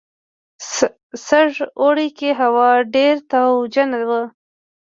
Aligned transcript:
سږ 1.27 1.51
اوړي 1.81 2.07
کې 2.17 2.29
هوا 2.41 2.69
ډېره 2.93 3.21
تاوجنه 3.31 3.99
وه. 4.09 4.23